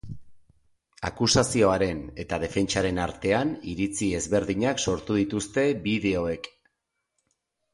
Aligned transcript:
Akusazioaren 1.09 1.99
eta 2.23 2.39
defentsaren 2.45 3.01
artean 3.03 3.51
iritzi 3.75 4.09
ezberdinak 4.21 4.83
sortu 4.87 5.19
dituzte 5.21 5.67
bideoek. 5.85 6.51